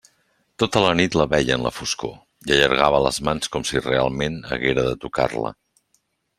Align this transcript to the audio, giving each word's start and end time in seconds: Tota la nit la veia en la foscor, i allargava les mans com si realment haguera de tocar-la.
Tota 0.61 0.81
la 0.85 0.93
nit 0.99 1.17
la 1.21 1.27
veia 1.33 1.57
en 1.57 1.65
la 1.65 1.73
foscor, 1.81 2.15
i 2.49 2.55
allargava 2.57 3.03
les 3.09 3.21
mans 3.29 3.53
com 3.57 3.69
si 3.73 3.85
realment 3.87 4.43
haguera 4.57 4.89
de 4.91 4.99
tocar-la. 5.07 5.57